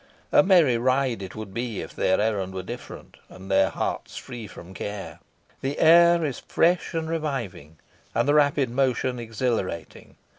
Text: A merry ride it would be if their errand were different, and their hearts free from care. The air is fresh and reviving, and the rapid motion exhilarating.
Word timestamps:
A 0.31 0.41
merry 0.41 0.79
ride 0.79 1.21
it 1.21 1.35
would 1.35 1.53
be 1.53 1.79
if 1.79 1.95
their 1.95 2.19
errand 2.19 2.55
were 2.55 2.63
different, 2.63 3.17
and 3.29 3.51
their 3.51 3.69
hearts 3.69 4.17
free 4.17 4.47
from 4.47 4.73
care. 4.73 5.19
The 5.61 5.77
air 5.77 6.25
is 6.25 6.39
fresh 6.39 6.95
and 6.95 7.07
reviving, 7.07 7.77
and 8.15 8.27
the 8.27 8.33
rapid 8.33 8.71
motion 8.71 9.19
exhilarating. 9.19 10.15